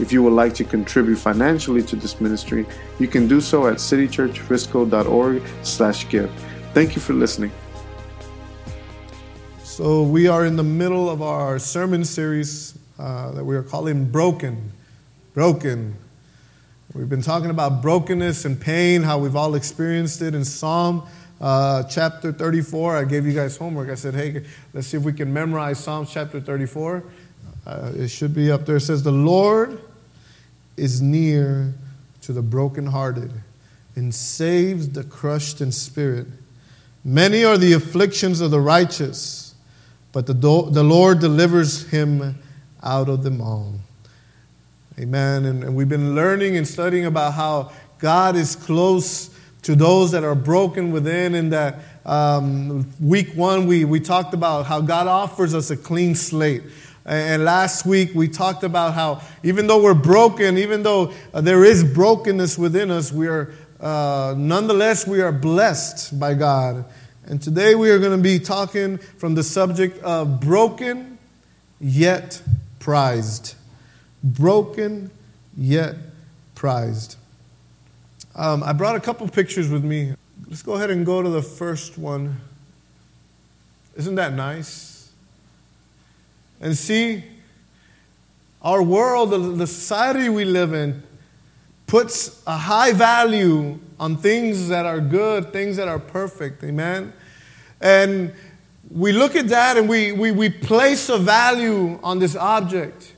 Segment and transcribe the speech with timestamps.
[0.00, 2.66] If you would like to contribute financially to this ministry,
[2.98, 6.30] you can do so at citychurchfrisco.org slash give.
[6.72, 7.52] Thank you for listening.
[9.62, 14.04] So we are in the middle of our sermon series uh, that we are calling
[14.04, 14.72] Broken.
[15.32, 15.94] Broken.
[16.94, 21.06] We've been talking about brokenness and pain, how we've all experienced it in Psalm
[21.40, 22.96] uh, chapter 34.
[22.96, 23.90] I gave you guys homework.
[23.90, 27.04] I said, hey, let's see if we can memorize Psalms chapter 34.
[27.66, 28.76] Uh, it should be up there.
[28.76, 29.80] It says, The Lord
[30.76, 31.74] is near
[32.22, 33.30] to the brokenhearted
[33.96, 36.26] and saves the crushed in spirit.
[37.04, 39.54] Many are the afflictions of the righteous,
[40.12, 42.38] but the, do- the Lord delivers him
[42.82, 43.74] out of them all.
[44.98, 45.44] Amen.
[45.44, 49.30] And, and we've been learning and studying about how God is close
[49.62, 54.66] to those that are broken within, and that um, week one we, we talked about
[54.66, 56.62] how God offers us a clean slate.
[57.06, 61.62] And last week we talked about how even though we're broken, even though uh, there
[61.64, 66.86] is brokenness within us, we are uh, nonetheless we are blessed by God.
[67.26, 71.18] And today we are going to be talking from the subject of broken
[71.80, 72.40] yet
[72.78, 73.54] prized.
[74.22, 75.10] Broken
[75.56, 75.96] yet
[76.54, 77.16] prized.
[78.34, 80.14] Um, I brought a couple pictures with me.
[80.48, 82.40] Let's go ahead and go to the first one.
[83.96, 84.93] Isn't that nice?
[86.64, 87.22] And see
[88.62, 91.02] our world, the society we live in,
[91.86, 96.64] puts a high value on things that are good, things that are perfect.
[96.64, 97.12] Amen?
[97.82, 98.32] And
[98.90, 103.12] we look at that and we, we, we place a value on this object.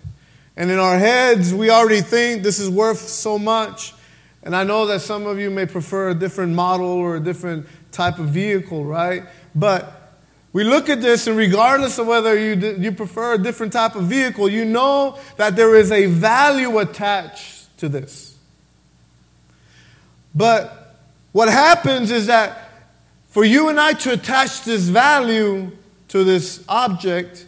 [0.57, 3.95] And in our heads, we already think this is worth so much.
[4.43, 7.67] And I know that some of you may prefer a different model or a different
[7.93, 9.23] type of vehicle, right?
[9.55, 9.96] But
[10.57, 14.05] we look at this, and regardless of whether you, you prefer a different type of
[14.05, 18.39] vehicle, you know that there is a value attached to this.
[20.35, 20.97] But
[21.33, 22.71] what happens is that
[23.29, 25.73] for you and I to attach this value
[26.09, 27.45] to this object,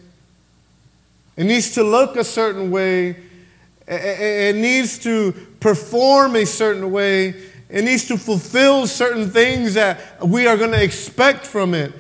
[1.38, 3.16] it needs to look a certain way,
[3.86, 7.28] it needs to perform a certain way,
[7.70, 11.94] it needs to fulfill certain things that we are going to expect from it.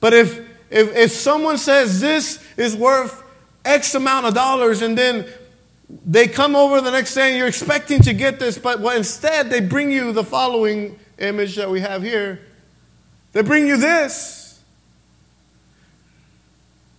[0.00, 0.38] But if,
[0.70, 3.22] if, if someone says this is worth
[3.64, 5.26] X amount of dollars and then
[6.06, 9.50] they come over the next day and you're expecting to get this, but well, instead
[9.50, 12.40] they bring you the following image that we have here.
[13.32, 14.60] They bring you this.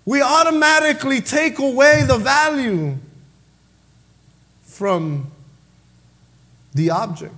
[0.05, 2.97] We automatically take away the value
[4.63, 5.31] from
[6.73, 7.35] the object.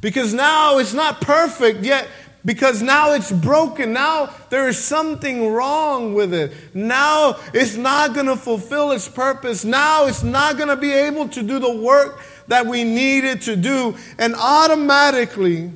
[0.00, 2.08] Because now it's not perfect, yet
[2.44, 3.92] because now it's broken.
[3.92, 6.52] Now there is something wrong with it.
[6.74, 9.64] Now it's not going to fulfill its purpose.
[9.64, 13.42] Now it's not going to be able to do the work that we need it
[13.42, 13.96] to do.
[14.18, 15.70] And automatically,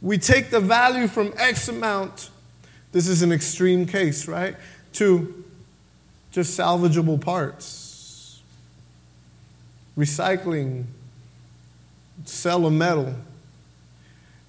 [0.00, 2.30] we take the value from X amount.
[2.92, 4.56] This is an extreme case, right?
[4.94, 5.44] To
[6.30, 8.40] just salvageable parts,
[9.98, 10.84] recycling,
[12.24, 13.14] sell a metal.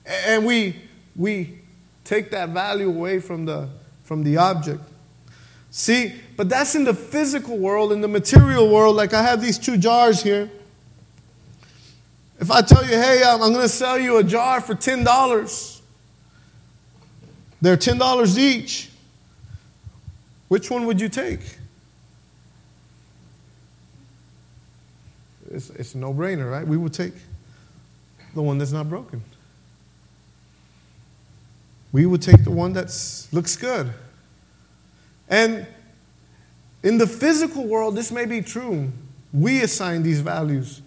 [0.05, 0.75] And we
[1.15, 1.59] we
[2.03, 3.69] take that value away from the,
[4.03, 4.81] from the object.
[5.69, 8.95] See, but that's in the physical world, in the material world.
[8.95, 10.49] Like I have these two jars here.
[12.39, 15.81] If I tell you, hey, I'm, I'm going to sell you a jar for $10,
[17.61, 18.89] they're $10 each.
[20.47, 21.39] Which one would you take?
[25.51, 26.65] It's, it's a no brainer, right?
[26.67, 27.13] We would take
[28.33, 29.21] the one that's not broken
[31.91, 32.87] we would take the one that
[33.31, 33.91] looks good.
[35.29, 35.65] And
[36.83, 38.91] in the physical world, this may be true.
[39.33, 40.81] We assign these values.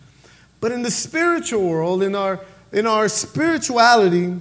[0.61, 2.41] But in the spiritual world, in our,
[2.73, 4.37] in our spirituality,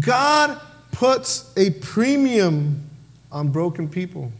[0.00, 0.60] God
[0.90, 2.88] puts a premium
[3.30, 4.32] on broken people.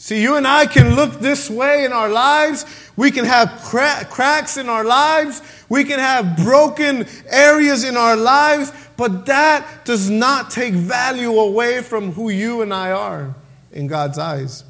[0.00, 2.64] See, you and I can look this way in our lives.
[2.96, 5.42] We can have cra- cracks in our lives.
[5.68, 8.72] We can have broken areas in our lives.
[8.96, 13.34] But that does not take value away from who you and I are
[13.72, 14.62] in God's eyes.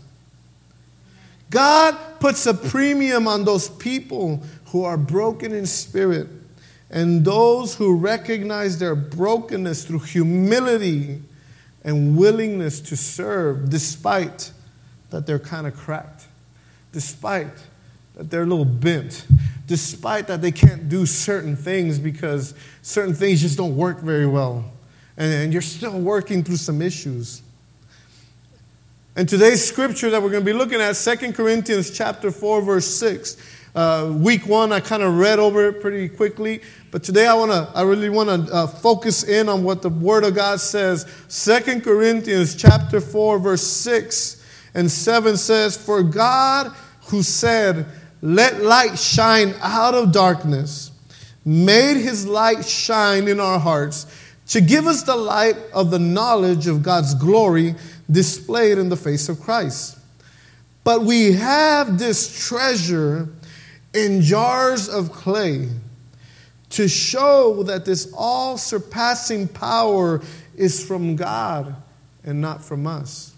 [1.50, 6.28] God puts a premium on those people who are broken in spirit
[6.88, 11.20] and those who recognize their brokenness through humility
[11.84, 14.52] and willingness to serve despite
[15.10, 16.26] that they're kind of cracked,
[16.92, 17.48] despite
[18.16, 19.26] that they're a little bent,
[19.66, 24.64] despite that they can't do certain things because certain things just don't work very well.
[25.16, 27.42] And, and you're still working through some issues.
[29.16, 32.86] And today's scripture that we're going to be looking at, 2 Corinthians chapter 4, verse
[32.86, 33.36] 6.
[33.74, 37.52] Uh, week one, I kind of read over it pretty quickly, but today I want
[37.52, 41.06] to, I really want to uh, focus in on what the Word of God says.
[41.28, 44.37] 2 Corinthians chapter 4, verse 6
[44.74, 46.72] and 7 says, For God
[47.06, 47.86] who said,
[48.20, 50.90] Let light shine out of darkness,
[51.44, 54.06] made his light shine in our hearts
[54.48, 57.74] to give us the light of the knowledge of God's glory
[58.10, 59.98] displayed in the face of Christ.
[60.84, 63.28] But we have this treasure
[63.92, 65.68] in jars of clay
[66.70, 70.22] to show that this all surpassing power
[70.56, 71.74] is from God
[72.24, 73.34] and not from us.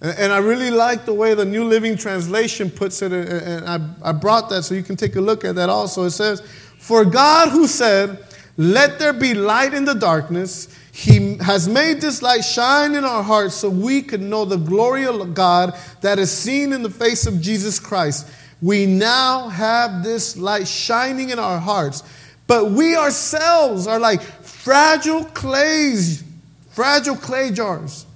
[0.00, 3.66] And I really like the way the New Living Translation puts it, and
[4.02, 6.04] I brought that so you can take a look at that also.
[6.04, 6.42] It says,
[6.78, 8.18] For God who said,
[8.56, 13.22] Let there be light in the darkness, he has made this light shine in our
[13.22, 17.26] hearts so we can know the glory of God that is seen in the face
[17.26, 18.30] of Jesus Christ.
[18.60, 22.02] We now have this light shining in our hearts,
[22.46, 26.22] but we ourselves are like fragile clays,
[26.70, 28.06] fragile clay jars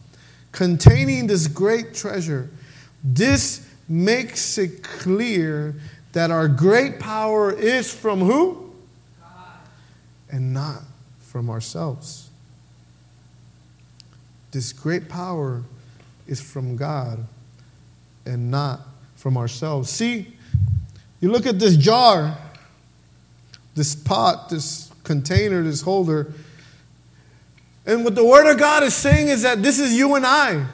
[0.53, 2.49] containing this great treasure.
[3.03, 5.75] This makes it clear
[6.13, 8.73] that our great power is from who?
[9.21, 9.59] God.
[10.31, 10.83] And not
[11.21, 12.29] from ourselves.
[14.51, 15.63] This great power
[16.27, 17.25] is from God
[18.25, 18.81] and not
[19.17, 19.91] from ourselves.
[19.91, 20.35] See,
[21.21, 22.37] you look at this jar,
[23.75, 26.33] this pot, this container, this holder,
[27.89, 30.67] and what the Word of God is saying is that this is you and I.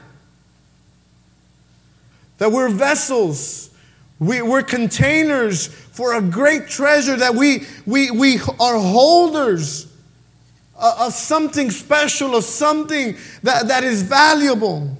[2.39, 3.71] That we're vessels,
[4.19, 9.87] we, we're containers for a great treasure, that we, we, we are holders
[10.77, 14.99] of something special, of something that, that is valuable.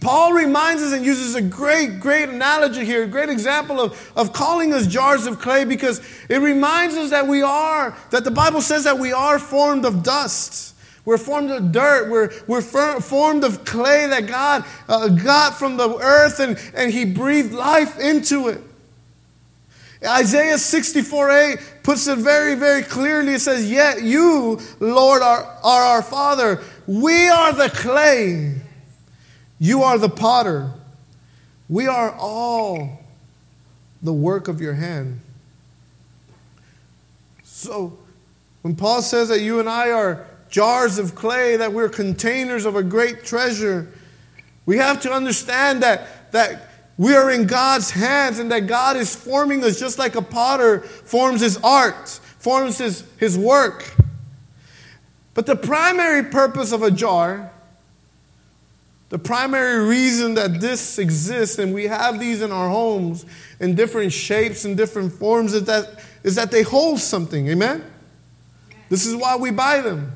[0.00, 4.32] Paul reminds us and uses a great, great analogy here, a great example of, of
[4.32, 6.00] calling us jars of clay because
[6.30, 10.02] it reminds us that we are, that the Bible says that we are formed of
[10.02, 10.74] dust.
[11.04, 12.08] We're formed of dirt.
[12.10, 17.04] We're, we're formed of clay that God uh, got from the earth and, and He
[17.04, 18.62] breathed life into it.
[20.02, 23.34] Isaiah 64 8 puts it very, very clearly.
[23.34, 26.62] It says, Yet you, Lord, are, are our Father.
[26.86, 28.59] We are the clay.
[29.60, 30.72] You are the potter.
[31.68, 33.04] We are all
[34.02, 35.20] the work of your hand.
[37.44, 37.96] So,
[38.62, 42.74] when Paul says that you and I are jars of clay, that we're containers of
[42.74, 43.92] a great treasure,
[44.64, 49.14] we have to understand that, that we are in God's hands and that God is
[49.14, 53.94] forming us just like a potter forms his art, forms his, his work.
[55.34, 57.52] But the primary purpose of a jar,
[59.10, 63.26] the primary reason that this exists and we have these in our homes
[63.58, 67.48] in different shapes and different forms is that, is that they hold something.
[67.48, 67.84] Amen?
[68.88, 70.12] This is why we buy them.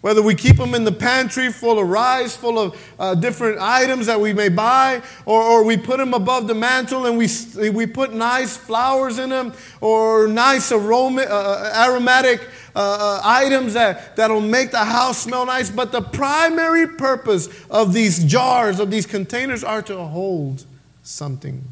[0.00, 4.06] Whether we keep them in the pantry full of rice, full of uh, different items
[4.06, 7.28] that we may buy, or, or we put them above the mantle and we,
[7.70, 9.52] we put nice flowers in them,
[9.82, 12.40] or nice aroma, uh, uh aromatic
[12.74, 15.70] uh, uh, items that, that'll make the house smell nice.
[15.70, 20.64] But the primary purpose of these jars, of these containers, are to hold
[21.02, 21.64] something.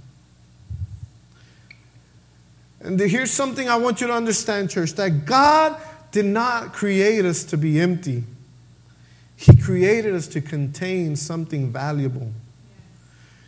[2.80, 5.80] And here's something I want you to understand, church that God
[6.12, 8.24] did not create us to be empty.
[9.36, 12.32] He created us to contain something valuable.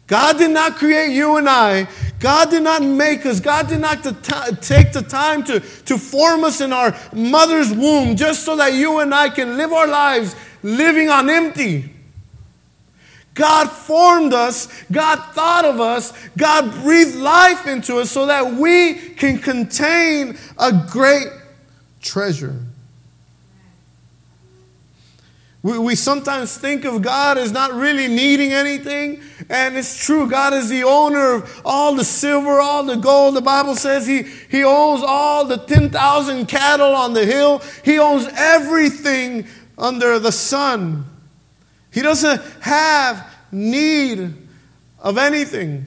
[0.09, 1.87] God did not create you and I.
[2.19, 3.41] God did not make us.
[3.41, 8.45] God did not take the time to, to form us in our mother's womb just
[8.45, 11.93] so that you and I can live our lives living on empty.
[13.35, 18.95] God formed us, God thought of us, God breathed life into us so that we
[18.95, 21.29] can contain a great
[22.01, 22.57] treasure.
[25.63, 30.29] We, we sometimes think of God as not really needing anything, and it's true.
[30.31, 33.35] God is the owner of all the silver, all the gold.
[33.35, 38.29] The Bible says He, he owns all the 10,000 cattle on the hill, He owns
[38.37, 39.47] everything
[39.77, 41.05] under the sun.
[41.91, 44.35] He doesn't have need
[45.01, 45.87] of anything.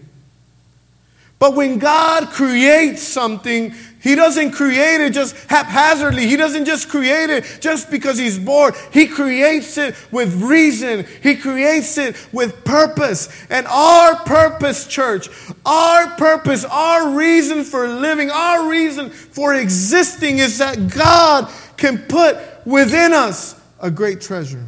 [1.40, 6.26] But when God creates something, He doesn't create it just haphazardly.
[6.26, 8.74] He doesn't just create it just because He's bored.
[8.92, 13.30] He creates it with reason, He creates it with purpose.
[13.50, 15.30] And our purpose, church,
[15.66, 22.38] our purpose, our reason for living, our reason for existing is that God can put
[22.66, 24.66] within us a great treasure.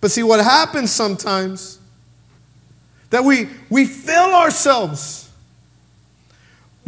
[0.00, 1.80] But see, what happens sometimes
[3.10, 5.27] that we, we fill ourselves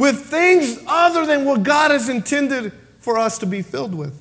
[0.01, 4.19] with things other than what God has intended for us to be filled with.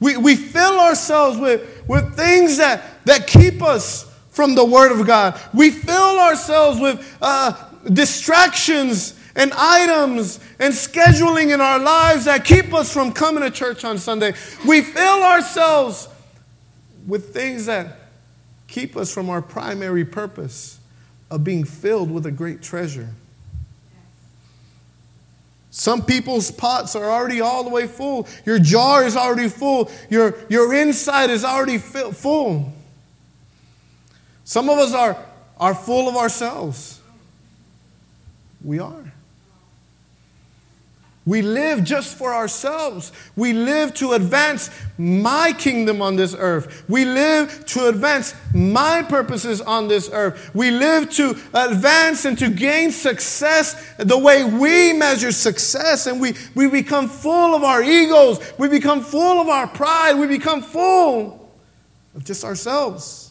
[0.00, 5.06] We, we fill ourselves with, with things that, that keep us from the Word of
[5.06, 5.40] God.
[5.54, 7.52] We fill ourselves with uh,
[7.84, 13.84] distractions and items and scheduling in our lives that keep us from coming to church
[13.84, 14.34] on Sunday.
[14.66, 16.08] We fill ourselves
[17.06, 17.98] with things that
[18.66, 20.80] keep us from our primary purpose
[21.30, 23.10] of being filled with a great treasure.
[25.76, 28.28] Some people's pots are already all the way full.
[28.46, 29.90] Your jar is already full.
[30.08, 32.72] Your, your inside is already full.
[34.44, 35.18] Some of us are,
[35.58, 37.00] are full of ourselves.
[38.62, 39.03] We are.
[41.26, 43.10] We live just for ourselves.
[43.34, 46.84] We live to advance my kingdom on this earth.
[46.86, 50.54] We live to advance my purposes on this earth.
[50.54, 56.06] We live to advance and to gain success the way we measure success.
[56.06, 58.38] And we, we become full of our egos.
[58.58, 60.18] We become full of our pride.
[60.18, 61.50] We become full
[62.14, 63.23] of just ourselves.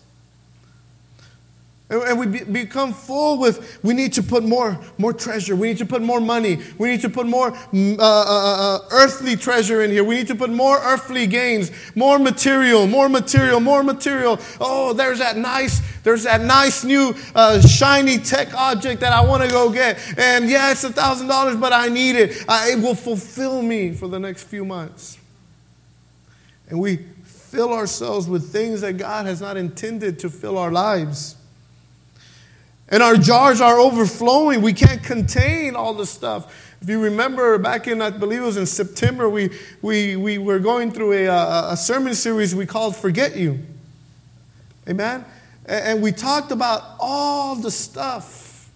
[2.01, 5.55] And we become full with, we need to put more, more treasure.
[5.55, 6.59] We need to put more money.
[6.77, 10.03] We need to put more mm, uh, uh, uh, earthly treasure in here.
[10.03, 14.39] We need to put more earthly gains, more material, more material, more material.
[14.59, 19.43] Oh, there's that nice, there's that nice new uh, shiny tech object that I want
[19.43, 19.99] to go get.
[20.17, 22.43] And yeah, it's a thousand dollars, but I need it.
[22.49, 25.19] it will fulfill me for the next few months.
[26.69, 31.35] And we fill ourselves with things that God has not intended to fill our lives.
[32.89, 34.61] And our jars are overflowing.
[34.61, 36.73] We can't contain all the stuff.
[36.81, 40.59] If you remember back in, I believe it was in September, we, we, we were
[40.59, 43.59] going through a, a, sermon series we called Forget You.
[44.87, 45.23] Amen?
[45.65, 48.69] And we talked about all the stuff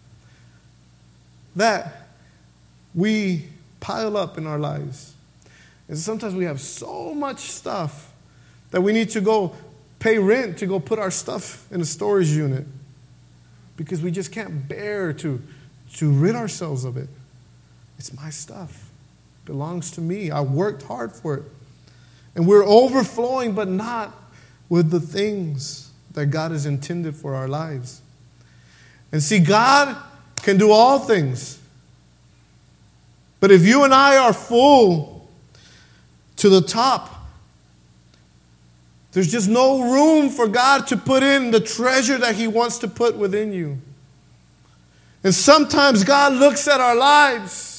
[1.58, 2.08] that
[2.96, 3.44] we
[3.82, 5.14] pile up in our lives.
[5.90, 8.14] And sometimes we have so much stuff
[8.72, 9.54] that we need to go
[10.00, 12.66] pay rent to go put our stuff in a storage unit
[13.78, 15.42] because we just can't bear to,
[15.96, 17.08] to rid ourselves of it.
[17.98, 18.90] It's my stuff,
[19.44, 20.30] it belongs to me.
[20.30, 21.44] I worked hard for it.
[22.36, 24.14] And we're overflowing, but not
[24.70, 28.02] with the things that God has intended for our lives.
[29.12, 29.96] And see, God
[30.44, 31.60] can do all things.
[33.40, 35.30] But if you and I are full
[36.38, 37.17] to the top,
[39.18, 42.88] there's just no room for God to put in the treasure that He wants to
[42.88, 43.80] put within you.
[45.24, 47.77] And sometimes God looks at our lives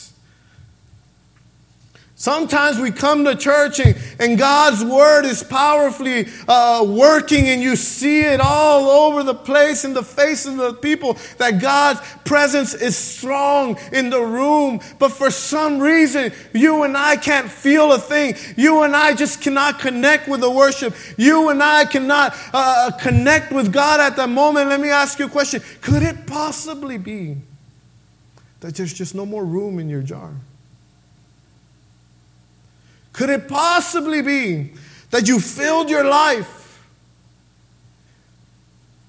[2.20, 7.76] Sometimes we come to church and, and God's word is powerfully uh, working, and you
[7.76, 12.74] see it all over the place in the faces of the people that God's presence
[12.74, 14.80] is strong in the room.
[14.98, 18.34] But for some reason, you and I can't feel a thing.
[18.56, 20.96] You and I just cannot connect with the worship.
[21.16, 24.70] You and I cannot uh, connect with God at that moment.
[24.70, 27.36] Let me ask you a question Could it possibly be
[28.58, 30.34] that there's just no more room in your jar?
[33.12, 34.72] Could it possibly be
[35.10, 36.84] that you filled your life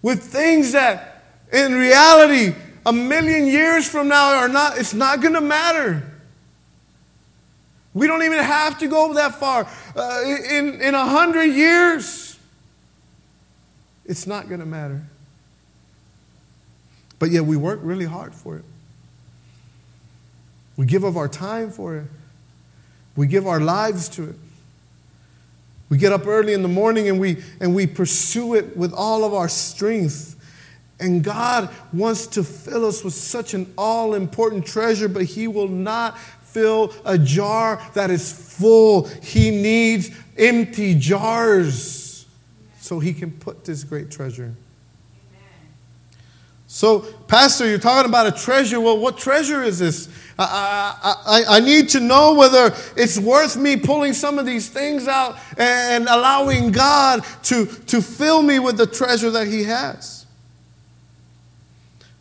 [0.01, 5.33] with things that in reality a million years from now are not it's not going
[5.33, 6.03] to matter?
[7.93, 9.67] We don't even have to go that far.
[9.95, 12.37] Uh, in in a hundred years
[14.05, 15.03] it's not going to matter.
[17.19, 18.63] But yet we work really hard for it.
[20.77, 22.05] We give of our time for it
[23.19, 24.35] we give our lives to it.
[25.89, 29.25] We get up early in the morning and we, and we pursue it with all
[29.25, 30.37] of our strength.
[31.01, 35.67] And God wants to fill us with such an all important treasure, but He will
[35.67, 39.09] not fill a jar that is full.
[39.21, 42.25] He needs empty jars
[42.79, 44.53] so He can put this great treasure.
[46.71, 48.79] So, Pastor, you're talking about a treasure.
[48.79, 50.07] Well, what treasure is this?
[50.37, 55.07] I, I, I need to know whether it's worth me pulling some of these things
[55.07, 60.27] out and allowing God to, to fill me with the treasure that He has.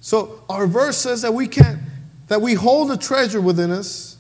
[0.01, 1.81] So our verse says that we can't,
[2.29, 4.17] that we hold a treasure within us.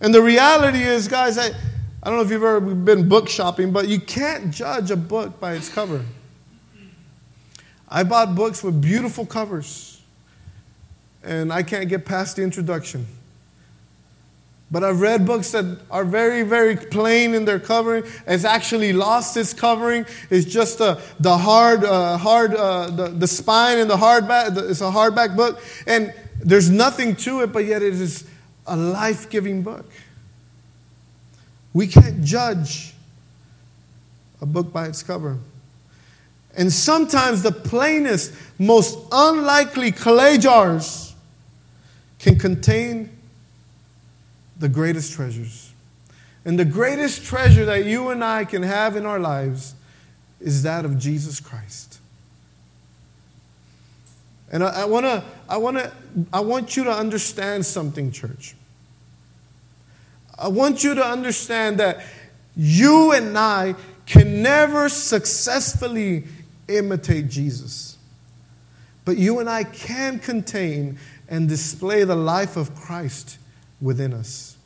[0.00, 3.72] And the reality is, guys, I, I don't know if you've ever been book shopping,
[3.72, 6.04] but you can't judge a book by its cover.
[7.88, 10.00] I bought books with beautiful covers,
[11.22, 13.06] and I can't get past the introduction.
[14.70, 18.04] But I've read books that are very, very plain in their covering.
[18.26, 20.06] It's actually lost its covering.
[20.30, 24.56] It's just the, the hard, uh, hard, uh, the, the spine and the hardback.
[24.68, 25.62] It's a hardback book.
[25.86, 28.26] And there's nothing to it, but yet it is
[28.66, 29.88] a life giving book.
[31.72, 32.94] We can't judge
[34.40, 35.38] a book by its cover.
[36.56, 41.14] And sometimes the plainest, most unlikely clay jars
[42.18, 43.10] can contain
[44.58, 45.72] the greatest treasures.
[46.44, 49.74] And the greatest treasure that you and I can have in our lives
[50.40, 51.98] is that of Jesus Christ.
[54.52, 55.92] And I, I want to, I want to,
[56.32, 58.54] I want you to understand something, church.
[60.38, 62.04] I want you to understand that
[62.56, 63.74] you and I
[64.06, 66.24] can never successfully
[66.68, 67.98] imitate Jesus.
[69.04, 73.38] But you and I can contain and display the life of Christ
[73.80, 74.56] within us.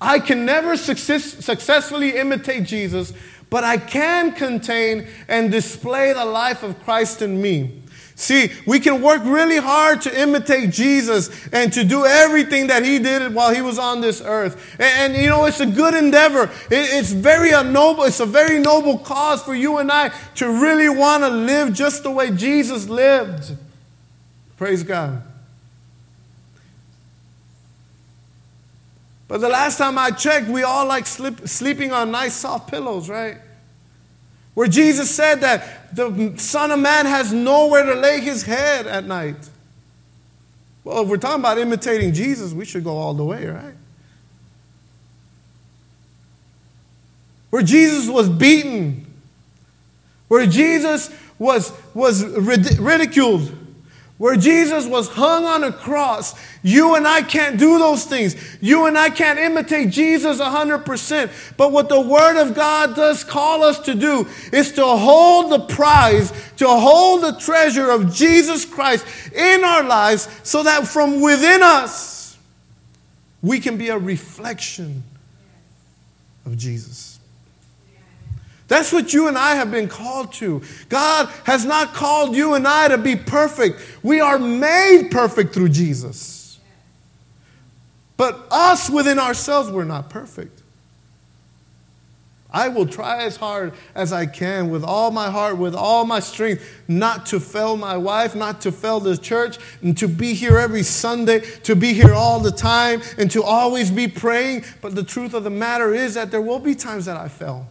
[0.00, 3.12] I can never success, successfully imitate Jesus,
[3.48, 7.82] but I can contain and display the life of Christ in me.
[8.16, 13.00] See, we can work really hard to imitate Jesus and to do everything that he
[13.00, 14.76] did while he was on this earth.
[14.78, 16.44] And, and you know, it's a good endeavor.
[16.70, 20.46] It, it's very a noble, it's a very noble cause for you and I to
[20.46, 23.56] really want to live just the way Jesus lived.
[24.56, 25.22] Praise God.
[29.26, 33.08] But the last time I checked, we all like sleep, sleeping on nice soft pillows,
[33.08, 33.38] right?
[34.54, 39.04] Where Jesus said that the Son of Man has nowhere to lay his head at
[39.04, 39.36] night.
[40.82, 43.74] Well, if we're talking about imitating Jesus, we should go all the way, right?
[47.50, 49.06] Where Jesus was beaten,
[50.28, 53.56] where Jesus was, was ridiculed,
[54.16, 56.34] where Jesus was hung on a cross.
[56.62, 58.36] You and I can't do those things.
[58.60, 61.56] You and I can't imitate Jesus 100%.
[61.56, 65.66] But what the Word of God does call us to do is to hold the
[65.66, 71.62] prize, to hold the treasure of Jesus Christ in our lives so that from within
[71.62, 72.38] us,
[73.42, 75.02] we can be a reflection
[76.46, 77.13] of Jesus.
[78.66, 80.62] That's what you and I have been called to.
[80.88, 83.80] God has not called you and I to be perfect.
[84.02, 86.58] We are made perfect through Jesus.
[88.16, 90.62] But us within ourselves, we're not perfect.
[92.54, 96.20] I will try as hard as I can with all my heart, with all my
[96.20, 100.56] strength, not to fail my wife, not to fail the church, and to be here
[100.56, 104.64] every Sunday, to be here all the time, and to always be praying.
[104.80, 107.66] But the truth of the matter is that there will be times that I fail.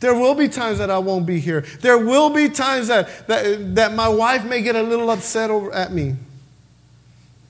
[0.00, 1.62] There will be times that I won't be here.
[1.80, 5.72] There will be times that, that, that my wife may get a little upset over
[5.72, 6.16] at me.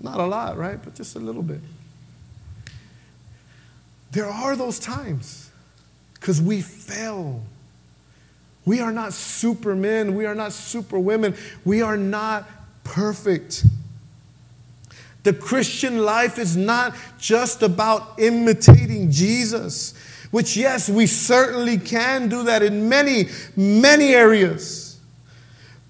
[0.01, 0.79] Not a lot, right?
[0.83, 1.61] But just a little bit.
[4.13, 5.51] There are those times
[6.15, 7.43] because we fail.
[8.65, 10.15] We are not supermen.
[10.15, 11.35] We are not superwomen.
[11.65, 12.49] We are not
[12.85, 13.65] perfect.
[15.25, 19.95] The Christian life is not just about imitating Jesus
[20.35, 24.99] which, yes, we certainly can do that in many, many areas.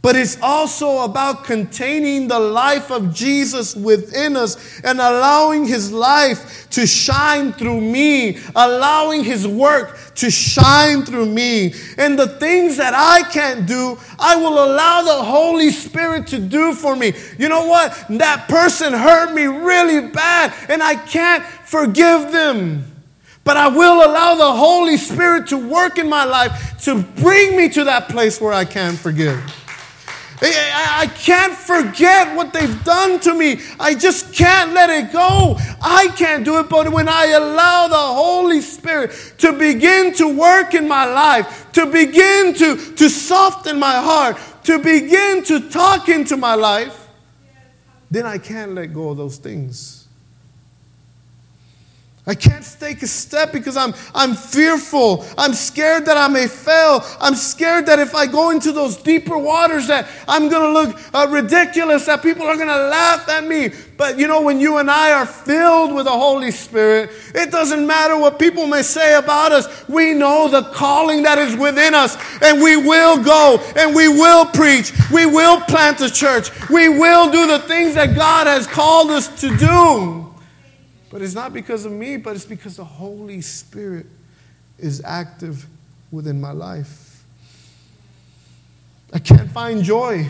[0.03, 6.69] But it's also about containing the life of Jesus within us and allowing His life
[6.73, 11.73] to shine through me, allowing His work to shine through me.
[11.97, 16.75] And the things that I can't do, I will allow the Holy Spirit to do
[16.75, 17.15] for me.
[17.39, 17.99] You know what?
[18.11, 22.94] That person hurt me really bad and I can't forgive them.
[23.45, 27.69] But I will allow the Holy Spirit to work in my life to bring me
[27.71, 29.43] to that place where I can forgive.
[30.47, 33.61] I can't forget what they've done to me.
[33.79, 35.57] I just can't let it go.
[35.81, 40.75] I can't do it, but when I allow the Holy Spirit to begin to work
[40.75, 46.37] in my life, to begin to, to soften my heart, to begin to talk into
[46.37, 47.09] my life,
[48.11, 50.07] then I can't let go of those things.
[52.27, 55.27] I can't take a step because I'm, I'm fearful.
[55.37, 57.05] I'm scared that I may fail.
[57.21, 61.15] I'm scared that if I go into those deeper waters that I'm going to look
[61.15, 63.73] uh, ridiculous, that people are going to laugh at me.
[63.99, 67.87] But you know, when you and I are filled with the Holy Spirit, it doesn't
[67.87, 69.87] matter what people may say about us.
[69.87, 74.47] We know the calling that is within us, and we will go and we will
[74.47, 74.95] preach.
[75.13, 76.51] We will plant a church.
[76.71, 80.24] We will do the things that God has called us to do.
[81.15, 84.07] But it's not because of me, but it's because the Holy Spirit
[84.81, 85.65] is active
[86.11, 87.23] within my life.
[89.13, 90.29] I can't find joy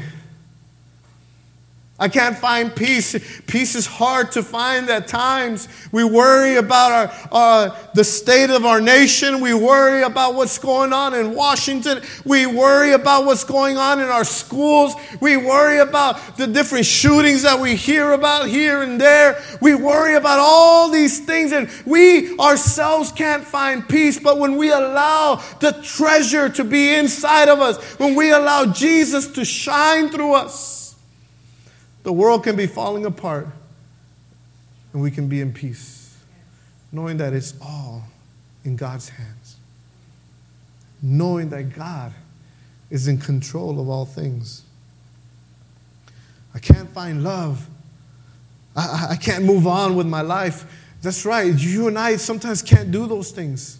[1.97, 3.17] I can't find peace.
[3.47, 5.69] Peace is hard to find at times.
[5.93, 9.41] We worry about our, uh, the state of our nation.
[9.41, 12.03] We worry about what's going on in Washington.
[12.25, 14.95] We worry about what's going on in our schools.
[15.21, 19.41] We worry about the different shootings that we hear about here and there.
[19.61, 24.19] We worry about all these things, and we ourselves can't find peace.
[24.19, 29.29] But when we allow the treasure to be inside of us, when we allow Jesus
[29.29, 30.84] to shine through us,
[32.05, 33.49] the world can be falling apart,
[34.93, 36.17] and we can be in peace,
[36.93, 38.05] knowing that it's all
[38.65, 39.57] in God's hands,
[41.03, 42.13] knowing that God
[42.91, 44.63] is in control of all things.
[46.55, 47.67] I can't find love.
[48.77, 50.65] I, I can't move on with my life.
[51.03, 51.53] That's right.
[51.53, 53.79] You and I sometimes can't do those things.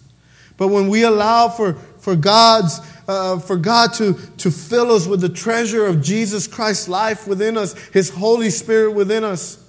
[0.57, 5.21] But when we allow for, for God's uh, for God to, to fill us with
[5.21, 9.63] the treasure of Jesus Christ's life within us, His Holy Spirit within us.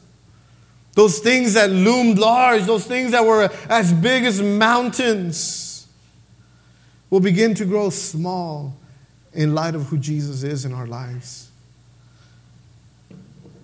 [0.94, 5.87] Those things that loomed large, those things that were as big as mountains,
[7.11, 8.75] will begin to grow small
[9.33, 11.51] in light of who Jesus is in our lives.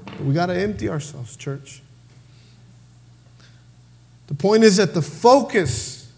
[0.05, 1.81] But we got to empty ourselves, church.
[4.27, 6.13] The point is that the focus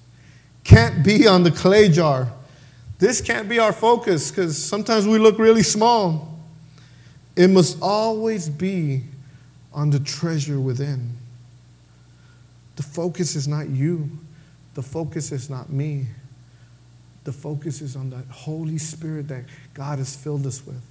[0.64, 2.32] can't be on the clay jar
[3.04, 6.38] this can't be our focus because sometimes we look really small.
[7.36, 9.02] It must always be
[9.74, 11.10] on the treasure within.
[12.76, 14.08] The focus is not you,
[14.72, 16.06] the focus is not me.
[17.24, 20.82] The focus is on the Holy Spirit that God has filled us with.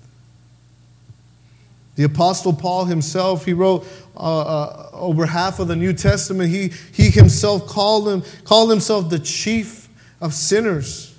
[1.96, 6.52] The Apostle Paul himself, he wrote uh, uh, over half of the New Testament.
[6.52, 9.90] He, he himself called, him, called himself the chief
[10.22, 11.13] of sinners.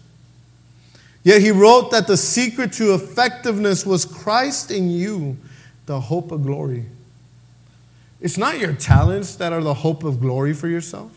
[1.25, 5.39] Yet he wrote that the secret to effectiveness was Christ in you,
[5.87, 6.85] the hope of glory.
[8.21, 11.11] It's not your talents that are the hope of glory for yourself.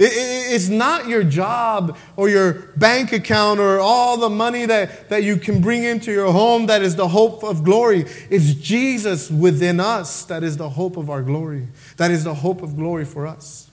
[0.00, 5.36] It's not your job or your bank account or all the money that, that you
[5.36, 8.04] can bring into your home that is the hope of glory.
[8.30, 11.66] It's Jesus within us that is the hope of our glory.
[11.96, 13.68] That is the hope of glory for us.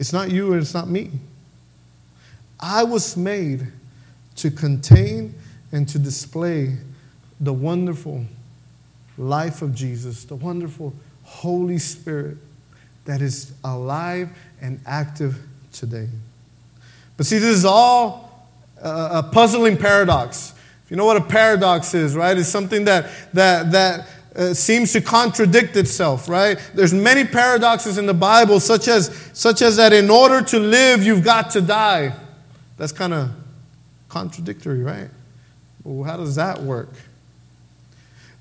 [0.00, 1.10] It's not you and it's not me.
[2.60, 3.66] I was made
[4.36, 5.34] to contain
[5.72, 6.76] and to display
[7.40, 8.24] the wonderful
[9.16, 10.94] life of Jesus, the wonderful
[11.24, 12.38] Holy Spirit
[13.04, 15.38] that is alive and active
[15.72, 16.08] today.
[17.16, 18.48] But see, this is all
[18.80, 20.54] a puzzling paradox.
[20.84, 22.36] If you know what a paradox is, right?
[22.36, 26.58] It's something that, that, that uh, seems to contradict itself, right?
[26.74, 31.02] There's many paradoxes in the Bible, such as, such as that in order to live,
[31.02, 32.14] you've got to die.
[32.78, 33.30] That's kind of
[34.08, 35.08] contradictory, right?
[35.84, 36.90] Well, how does that work?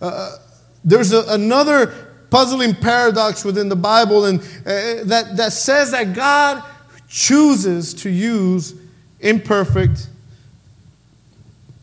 [0.01, 0.37] Uh, uh,
[0.85, 1.87] there's a, another
[2.29, 6.63] puzzling paradox within the Bible and, uh, that, that says that God
[7.09, 8.75] chooses to use
[9.19, 10.07] imperfect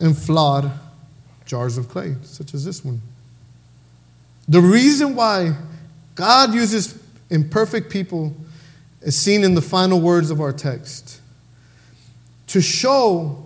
[0.00, 0.70] and flawed
[1.44, 3.00] jars of clay, such as this one.
[4.46, 5.54] The reason why
[6.14, 6.98] God uses
[7.30, 8.34] imperfect people
[9.00, 11.20] is seen in the final words of our text
[12.54, 13.44] to show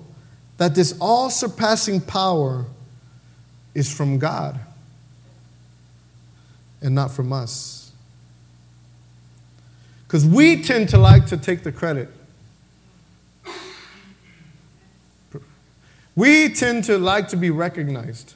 [0.58, 2.66] that this all surpassing power
[3.74, 4.60] is from God
[6.82, 7.90] and not from us.
[10.06, 12.10] Because we tend to like to take the credit.
[16.14, 18.34] We tend to like to be recognized.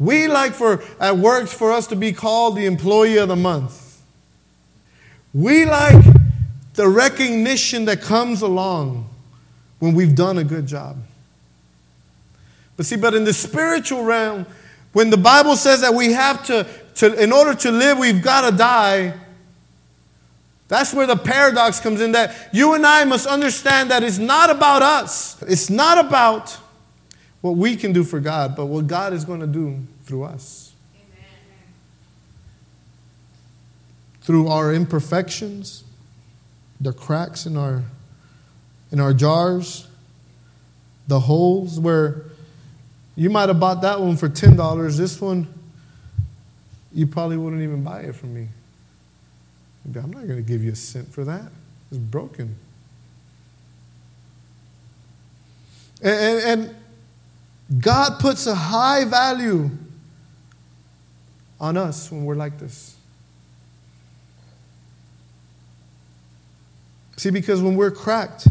[0.00, 4.02] We like for at work for us to be called the employee of the month.
[5.32, 6.07] We like
[6.78, 9.10] the recognition that comes along
[9.80, 10.96] when we've done a good job.
[12.76, 14.46] But see, but in the spiritual realm,
[14.92, 18.48] when the Bible says that we have to, to in order to live, we've got
[18.48, 19.12] to die,
[20.68, 24.48] that's where the paradox comes in that you and I must understand that it's not
[24.48, 25.42] about us.
[25.42, 26.56] It's not about
[27.40, 30.68] what we can do for God, but what God is going to do through us.
[34.20, 35.84] through our imperfections,
[36.80, 37.82] the cracks in our,
[38.92, 39.86] in our jars,
[41.06, 42.24] the holes where
[43.16, 44.96] you might have bought that one for $10.
[44.96, 45.48] This one,
[46.92, 48.48] you probably wouldn't even buy it from me.
[49.84, 51.50] I'm not going to give you a cent for that.
[51.90, 52.54] It's broken.
[56.02, 56.60] And, and,
[57.70, 59.70] and God puts a high value
[61.60, 62.97] on us when we're like this.
[67.18, 68.46] See, because when we're cracked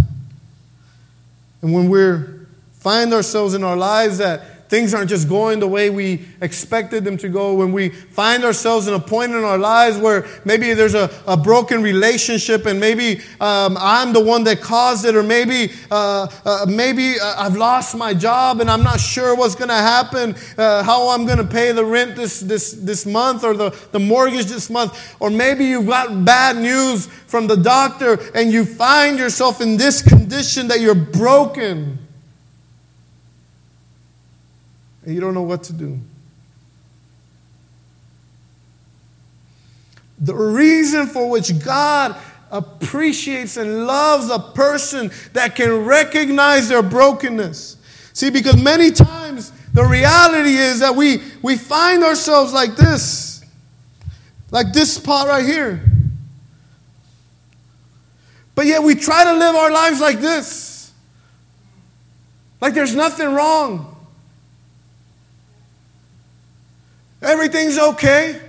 [1.62, 2.26] and when we
[2.74, 7.18] find ourselves in our lives that things aren't just going the way we expected them
[7.18, 10.94] to go, when we find ourselves in a point in our lives where maybe there's
[10.94, 15.74] a, a broken relationship and maybe um, I'm the one that caused it, or maybe,
[15.90, 19.76] uh, uh, maybe uh, I've lost my job and I'm not sure what's going to
[19.76, 23.70] happen, uh, how I'm going to pay the rent this, this, this month or the,
[23.92, 28.66] the mortgage this month, or maybe you've got bad news from the doctor and you
[28.66, 32.00] find yourself in this condition that you're broken
[35.08, 35.98] and you don't know what to do.
[40.20, 42.18] The reason for which God
[42.52, 47.78] appreciates and loves a person that can recognize their brokenness.
[48.12, 53.46] See, because many times the reality is that we, we find ourselves like this,
[54.52, 55.82] like this spot right here.
[58.56, 60.92] But yet we try to live our lives like this,
[62.60, 63.94] like there's nothing wrong.
[67.22, 68.42] Everything's okay.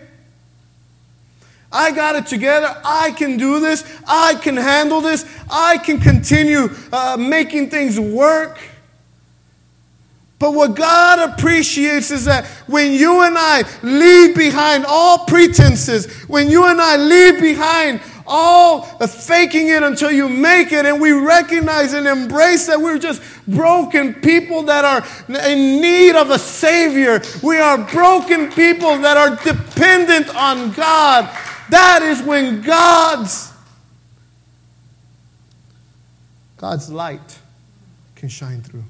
[1.71, 2.81] I got it together.
[2.85, 3.85] I can do this.
[4.07, 5.27] I can handle this.
[5.51, 8.59] I can continue uh, making things work.
[10.39, 16.49] But what God appreciates is that when you and I leave behind all pretenses, when
[16.49, 21.93] you and I leave behind all faking it until you make it, and we recognize
[21.93, 27.21] and embrace that we're just broken people that are in need of a Savior.
[27.43, 31.25] We are broken people that are dependent on God.
[31.71, 33.53] That is when God's
[36.57, 37.39] God's light
[38.17, 38.85] can shine through.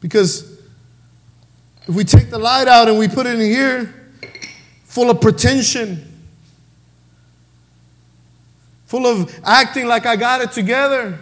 [0.00, 0.58] Because
[1.86, 4.10] if we take the light out and we put it in here,
[4.84, 6.13] full of pretension,
[8.94, 11.18] full of acting like I got it together.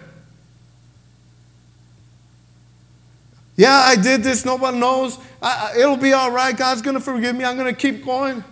[3.56, 4.44] Yeah, I did this.
[4.44, 5.18] Nobody knows.
[5.40, 6.54] I, it'll be all right.
[6.54, 7.46] God's going to forgive me.
[7.46, 8.44] I'm going to keep going.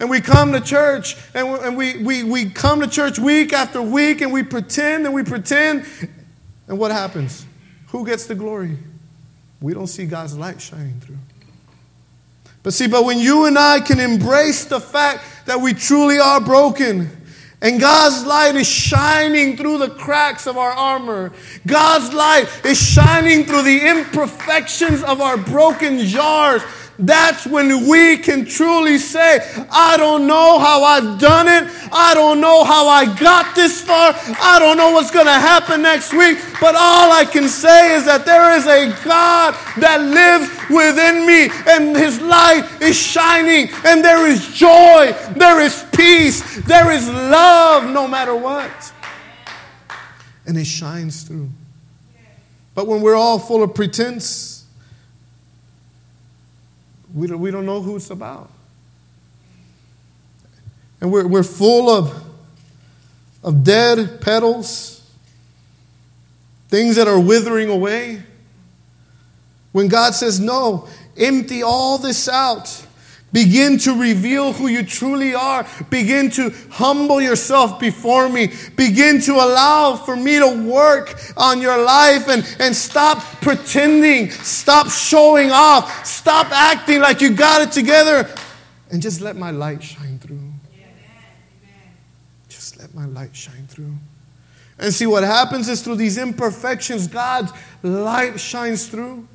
[0.00, 3.52] And we come to church and, we, and we, we, we come to church week
[3.52, 5.86] after week and we pretend and we pretend.
[6.66, 7.46] And what happens?
[7.90, 8.76] Who gets the glory?
[9.60, 11.18] We don't see God's light shining through.
[12.62, 16.40] But see, but when you and I can embrace the fact that we truly are
[16.40, 17.10] broken,
[17.60, 21.32] and God's light is shining through the cracks of our armor.
[21.64, 26.62] God's light is shining through the imperfections of our broken jars
[27.02, 31.68] that's when we can truly say, I don't know how I've done it.
[31.90, 34.14] I don't know how I got this far.
[34.40, 36.38] I don't know what's going to happen next week.
[36.60, 41.50] But all I can say is that there is a God that lives within me
[41.66, 47.90] and his light is shining and there is joy, there is peace, there is love
[47.90, 48.92] no matter what.
[50.46, 51.48] And it shines through.
[52.74, 54.51] But when we're all full of pretense,
[57.14, 58.50] we don't, we don't know who it's about.
[61.00, 62.24] And we're, we're full of,
[63.42, 65.04] of dead petals,
[66.68, 68.22] things that are withering away.
[69.72, 72.86] When God says, No, empty all this out.
[73.32, 75.66] Begin to reveal who you truly are.
[75.88, 78.52] Begin to humble yourself before me.
[78.76, 84.30] Begin to allow for me to work on your life and, and stop pretending.
[84.30, 86.04] Stop showing off.
[86.04, 88.28] Stop acting like you got it together.
[88.90, 90.52] And just let my light shine through.
[92.50, 93.94] Just let my light shine through.
[94.78, 99.26] And see what happens is through these imperfections, God's light shines through.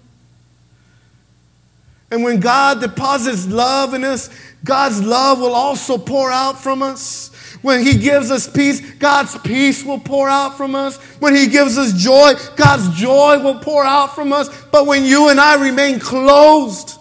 [2.09, 4.29] And when God deposits love in us,
[4.63, 7.33] God's love will also pour out from us.
[7.61, 10.97] When He gives us peace, God's peace will pour out from us.
[11.19, 14.49] When He gives us joy, God's joy will pour out from us.
[14.65, 16.97] But when you and I remain closed,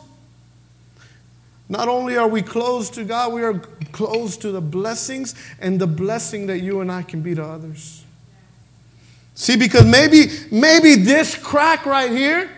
[1.69, 3.55] not only are we closed to God, we are
[3.93, 8.05] closed to the blessings and the blessing that you and I can be to others.
[9.35, 12.51] See, because maybe, maybe this crack right here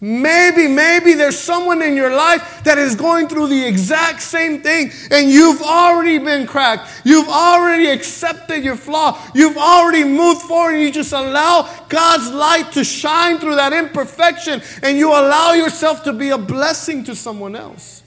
[0.00, 4.90] Maybe, maybe there's someone in your life that is going through the exact same thing,
[5.10, 6.90] and you've already been cracked.
[7.04, 9.18] You've already accepted your flaw.
[9.34, 14.60] You've already moved forward, and you just allow God's light to shine through that imperfection,
[14.82, 18.02] and you allow yourself to be a blessing to someone else.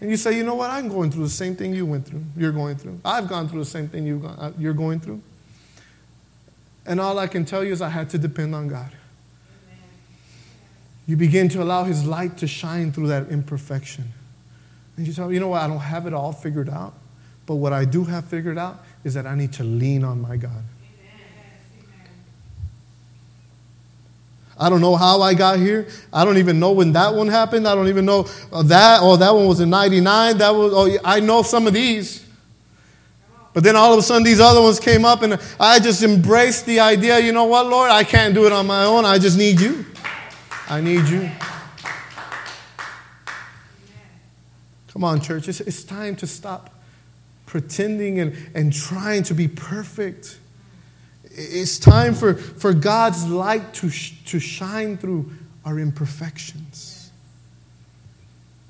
[0.00, 0.70] And you say, you know what?
[0.70, 2.22] I'm going through the same thing you went through.
[2.36, 3.00] You're going through.
[3.04, 5.20] I've gone through the same thing you've gone, uh, you're going through.
[6.86, 8.92] And all I can tell you is I had to depend on God
[11.08, 14.04] you begin to allow His light to shine through that imperfection.
[14.96, 16.92] And you tell you know what, I don't have it all figured out,
[17.46, 20.36] but what I do have figured out is that I need to lean on my
[20.36, 20.62] God.
[24.60, 25.86] I don't know how I got here.
[26.12, 27.66] I don't even know when that one happened.
[27.66, 28.98] I don't even know uh, that.
[29.02, 30.38] Oh, that one was in 99.
[30.38, 32.26] That was, oh, I know some of these.
[33.54, 36.66] But then all of a sudden, these other ones came up, and I just embraced
[36.66, 37.90] the idea you know what, Lord?
[37.90, 39.04] I can't do it on my own.
[39.04, 39.86] I just need you.
[40.70, 41.30] I need you.
[44.92, 45.48] Come on, church.
[45.48, 46.74] It's, it's time to stop
[47.46, 50.38] pretending and, and trying to be perfect.
[51.24, 55.30] It's time for, for God's light to, sh- to shine through
[55.64, 57.10] our imperfections.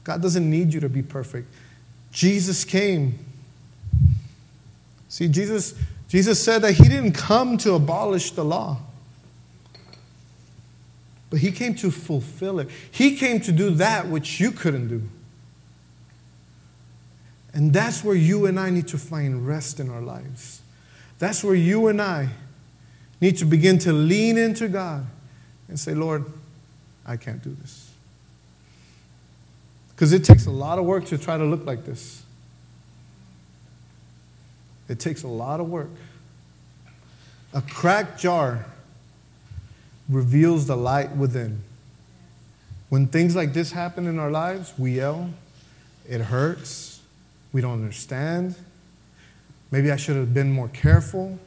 [0.04, 1.52] God doesn't need you to be perfect.
[2.12, 3.18] Jesus came.
[5.08, 5.74] See, Jesus,
[6.08, 8.78] Jesus said that He didn't come to abolish the law.
[11.30, 12.68] But he came to fulfill it.
[12.90, 15.02] He came to do that which you couldn't do.
[17.52, 20.62] And that's where you and I need to find rest in our lives.
[21.18, 22.28] That's where you and I
[23.20, 25.06] need to begin to lean into God
[25.68, 26.24] and say, Lord,
[27.04, 27.90] I can't do this.
[29.90, 32.22] Because it takes a lot of work to try to look like this.
[34.88, 35.90] It takes a lot of work.
[37.52, 38.66] A cracked jar
[40.08, 41.62] reveals the light within.
[42.88, 45.30] When things like this happen in our lives, we yell,
[46.08, 47.00] it hurts,
[47.52, 48.54] we don't understand.
[49.70, 51.38] Maybe I should have been more careful.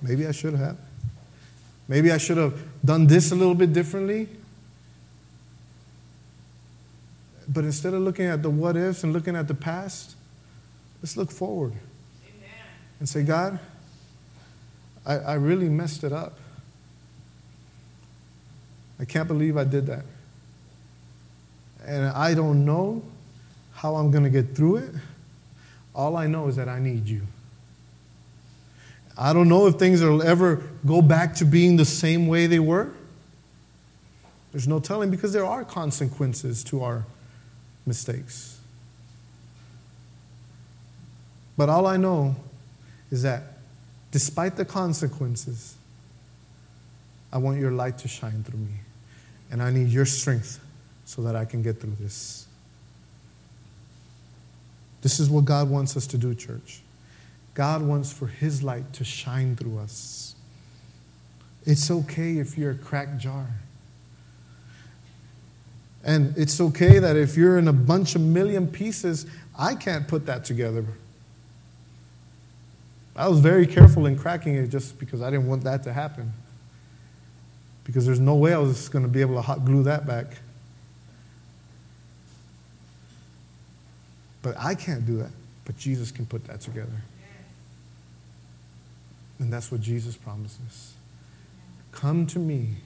[0.00, 0.76] Maybe I should have.
[1.88, 4.28] Maybe I should have done this a little bit differently.
[7.48, 10.14] But instead of looking at the what ifs and looking at the past,
[11.02, 12.48] let's look forward Amen.
[13.00, 13.58] and say, God,
[15.04, 16.38] I, I really messed it up.
[19.00, 20.04] I can't believe I did that.
[21.86, 23.02] And I don't know
[23.72, 24.90] how I'm going to get through it.
[25.94, 27.22] All I know is that I need you.
[29.16, 32.58] I don't know if things will ever go back to being the same way they
[32.58, 32.90] were.
[34.52, 37.04] There's no telling because there are consequences to our
[37.86, 38.58] mistakes.
[41.56, 42.36] But all I know
[43.10, 43.42] is that
[44.10, 45.76] despite the consequences,
[47.32, 48.74] I want your light to shine through me.
[49.50, 50.60] And I need your strength
[51.04, 52.46] so that I can get through this.
[55.02, 56.82] This is what God wants us to do, church.
[57.54, 60.34] God wants for His light to shine through us.
[61.66, 63.46] It's okay if you're a cracked jar.
[66.04, 69.26] And it's okay that if you're in a bunch of million pieces,
[69.58, 70.86] I can't put that together.
[73.16, 76.32] I was very careful in cracking it just because I didn't want that to happen
[77.84, 80.26] because there's no way I was going to be able to hot glue that back.
[84.42, 85.30] But I can't do that.
[85.64, 87.02] But Jesus can put that together.
[89.38, 90.94] And that's what Jesus promises.
[91.92, 92.76] Come to me,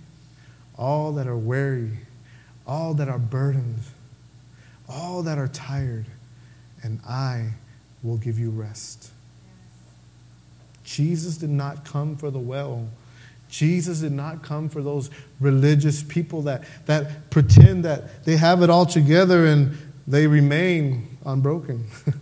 [0.78, 1.98] all that are weary,
[2.66, 3.80] all that are burdened,
[4.88, 6.06] all that are tired,
[6.82, 7.50] and I
[8.02, 9.10] will give you rest.
[10.84, 12.88] Jesus did not come for the well
[13.54, 18.70] Jesus did not come for those religious people that, that pretend that they have it
[18.70, 19.76] all together and
[20.08, 21.86] they remain unbroken.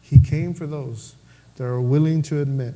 [0.00, 1.16] he came for those
[1.56, 2.72] that are willing to admit,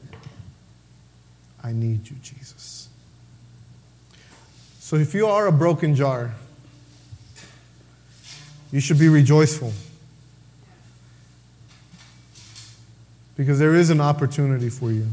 [1.65, 2.91] I need you, Jesus.
[4.81, 6.35] So if you are a broken jar,
[8.71, 9.73] you should be rejoiceful.
[13.35, 15.07] Because there is an opportunity for you.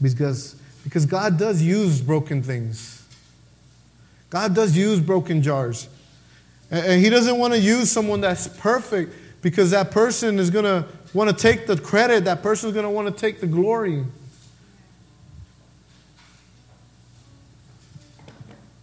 [0.00, 0.54] Because,
[0.84, 3.04] because God does use broken things.
[4.30, 5.88] God does use broken jars.
[6.70, 10.86] And He doesn't want to use someone that's perfect because that person is going to
[11.14, 14.04] want to take the credit, that person is going to want to take the glory.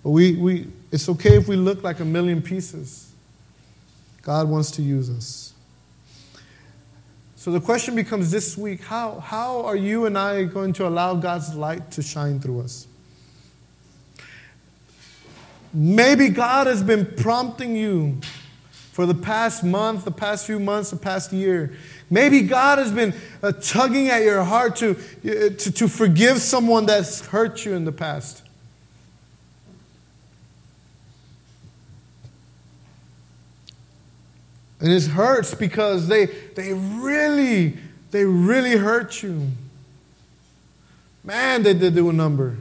[0.03, 3.11] But we, we, it's okay if we look like a million pieces.
[4.21, 5.52] God wants to use us.
[7.43, 11.13] So the question becomes this week how, how are you and I going to allow
[11.15, 12.87] God's light to shine through us?
[15.73, 18.21] Maybe God has been prompting you
[18.71, 21.73] for the past month, the past few months, the past year.
[22.09, 26.85] Maybe God has been uh, tugging at your heart to, uh, to, to forgive someone
[26.85, 28.42] that's hurt you in the past.
[34.83, 37.77] And it hurts because they, they really,
[38.11, 39.47] they really hurt you.
[41.23, 42.57] Man, they did do a number.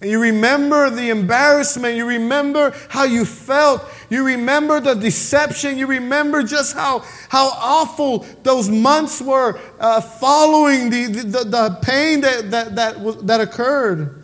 [0.00, 1.94] And you remember the embarrassment.
[1.94, 3.88] You remember how you felt.
[4.10, 5.78] You remember the deception.
[5.78, 12.22] You remember just how, how awful those months were uh, following the, the, the pain
[12.22, 14.15] that, that, that, that occurred.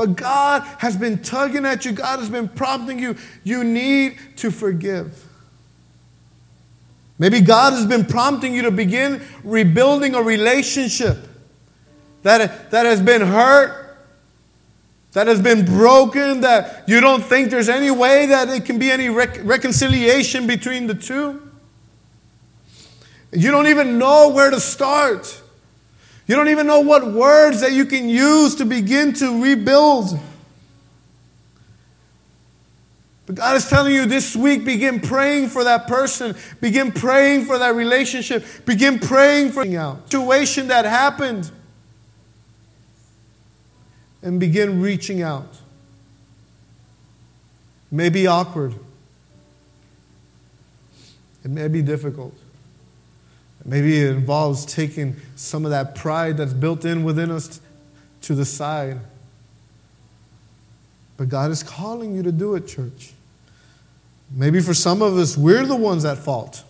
[0.00, 3.16] But God has been tugging at you, God has been prompting you.
[3.44, 5.28] You need to forgive.
[7.18, 11.18] Maybe God has been prompting you to begin rebuilding a relationship
[12.22, 13.98] that, that has been hurt,
[15.12, 18.90] that has been broken, that you don't think there's any way that it can be
[18.90, 21.46] any rec- reconciliation between the two.
[23.32, 25.42] You don't even know where to start.
[26.30, 30.16] You don't even know what words that you can use to begin to rebuild.
[33.26, 37.58] But God is telling you this week begin praying for that person, begin praying for
[37.58, 41.50] that relationship, begin praying for the situation that happened,
[44.22, 45.52] and begin reaching out.
[47.90, 48.76] It may be awkward,
[51.42, 52.39] it may be difficult.
[53.64, 57.60] Maybe it involves taking some of that pride that's built in within us
[58.22, 58.98] to the side.
[61.16, 63.12] But God is calling you to do it, church.
[64.30, 66.64] Maybe for some of us, we're the ones at fault.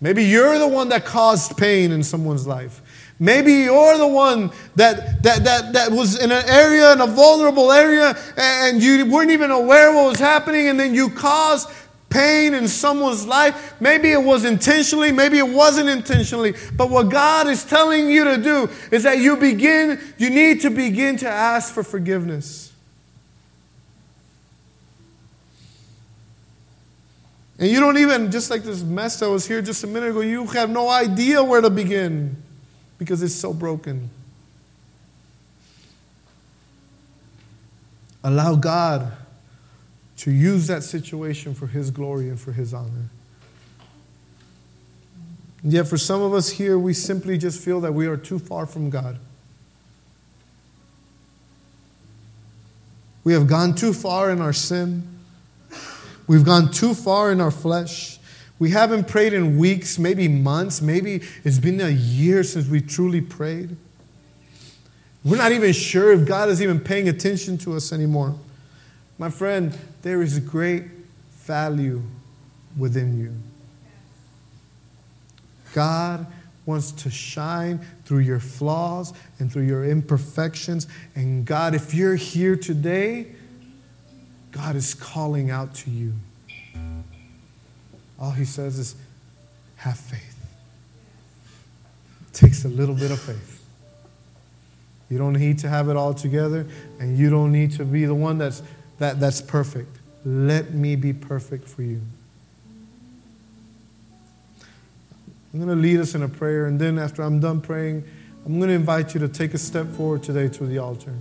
[0.00, 2.82] Maybe you're the one that caused pain in someone's life.
[3.18, 7.72] Maybe you're the one that, that, that, that was in an area, in a vulnerable
[7.72, 11.70] area, and you weren't even aware what was happening, and then you caused
[12.08, 13.74] pain in someone's life.
[13.80, 16.54] Maybe it was intentionally, maybe it wasn't intentionally.
[16.76, 20.70] But what God is telling you to do is that you begin, you need to
[20.70, 22.72] begin to ask for forgiveness.
[27.58, 30.20] And you don't even, just like this mess that was here just a minute ago,
[30.20, 32.36] you have no idea where to begin
[32.98, 34.10] because it's so broken.
[38.22, 39.12] Allow God
[40.18, 43.10] to use that situation for His glory and for His honor.
[45.62, 48.38] And yet, for some of us here, we simply just feel that we are too
[48.38, 49.18] far from God.
[53.24, 55.02] We have gone too far in our sin.
[56.28, 58.18] We've gone too far in our flesh.
[58.58, 63.20] We haven't prayed in weeks, maybe months, maybe it's been a year since we truly
[63.20, 63.76] prayed.
[65.24, 68.36] We're not even sure if God is even paying attention to us anymore.
[69.18, 69.76] My friend,
[70.06, 70.84] there is great
[71.38, 72.00] value
[72.78, 73.34] within you.
[75.74, 76.24] God
[76.64, 80.86] wants to shine through your flaws and through your imperfections.
[81.16, 83.34] And God, if you're here today,
[84.52, 86.12] God is calling out to you.
[88.16, 88.94] All He says is,
[89.74, 90.38] have faith.
[92.28, 93.60] It takes a little bit of faith.
[95.10, 96.64] You don't need to have it all together,
[97.00, 98.62] and you don't need to be the one that's,
[98.98, 99.95] that, that's perfect.
[100.26, 102.00] Let me be perfect for you.
[105.54, 108.02] I'm going to lead us in a prayer, and then after I'm done praying,
[108.44, 111.14] I'm going to invite you to take a step forward today to the altar.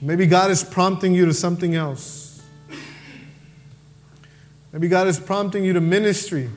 [0.00, 2.40] Maybe God is prompting you to something else.
[4.72, 6.50] Maybe God is prompting you to ministry.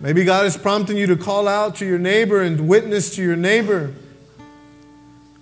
[0.00, 3.36] Maybe God is prompting you to call out to your neighbor and witness to your
[3.36, 3.92] neighbor.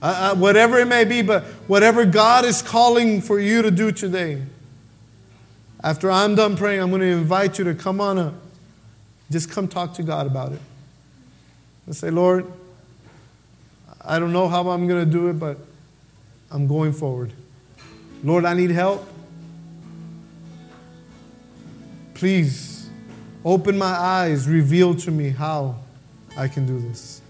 [0.07, 4.43] Uh, whatever it may be, but whatever God is calling for you to do today.
[5.83, 8.35] After I'm done praying, I'm going to invite you to come on up.
[9.31, 10.61] Just come talk to God about it.
[11.87, 12.45] And say, Lord,
[14.03, 15.57] I don't know how I'm going to do it, but
[16.51, 17.33] I'm going forward.
[18.23, 19.09] Lord, I need help.
[22.13, 22.91] Please
[23.43, 25.77] open my eyes, reveal to me how
[26.37, 27.23] I can do this.